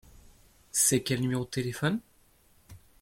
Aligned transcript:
C’est 0.71 1.03
quel 1.03 1.21
numéro 1.21 1.43
de 1.45 1.49
téléphone? 1.51 1.99